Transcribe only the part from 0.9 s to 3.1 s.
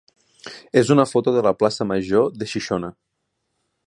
una foto de la plaça major de Xixona.